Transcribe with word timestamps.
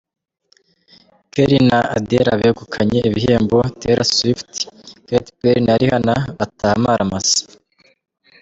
Keli 1.33 1.57
na 1.69 1.79
Adele 1.97 2.31
bagukanye 2.41 2.99
ibihembo 3.09 3.57
Teyira 3.79 4.03
Suzifuti, 4.09 4.63
Keti 5.07 5.31
Peri 5.39 5.59
na 5.65 5.73
Rihana 5.79 6.15
bataha 6.37 6.73
amaramasa 6.79 7.41